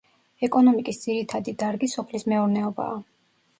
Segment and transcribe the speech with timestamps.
[0.45, 3.01] ეკონომიკის ძირითადი დარგი სოფლის მეურნეობაა.